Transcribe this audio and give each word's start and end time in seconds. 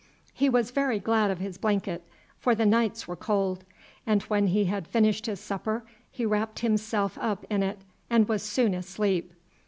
He 0.33 0.49
was 0.49 0.71
very 0.71 0.97
glad 0.97 1.29
of 1.29 1.37
his 1.37 1.59
blanket, 1.59 2.01
for 2.39 2.55
the 2.55 2.65
nights 2.65 3.07
were 3.07 3.15
cold; 3.15 3.63
and 4.07 4.23
when 4.23 4.47
he 4.47 4.65
had 4.65 4.87
finished 4.87 5.27
his 5.27 5.39
supper 5.39 5.83
he 6.09 6.25
wrapped 6.25 6.61
himself 6.61 7.19
up 7.21 7.45
in 7.51 7.61
it 7.61 7.81
and 8.09 8.27
was 8.27 8.41
soon 8.41 8.73
asleep. 8.73 9.31